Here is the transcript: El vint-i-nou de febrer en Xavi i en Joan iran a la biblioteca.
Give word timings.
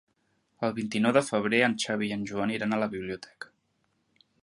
El 0.67 0.73
vint-i-nou 0.77 1.13
de 1.17 1.23
febrer 1.27 1.61
en 1.67 1.77
Xavi 1.85 2.09
i 2.09 2.17
en 2.17 2.25
Joan 2.33 2.57
iran 2.57 2.75
a 2.79 2.83
la 2.85 2.91
biblioteca. 2.97 3.55